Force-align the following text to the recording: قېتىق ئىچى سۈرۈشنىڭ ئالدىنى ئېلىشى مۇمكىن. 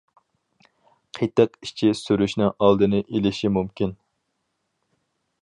قېتىق 1.17 1.59
ئىچى 1.67 1.91
سۈرۈشنىڭ 1.99 2.49
ئالدىنى 2.69 3.03
ئېلىشى 3.05 3.53
مۇمكىن. 3.59 3.95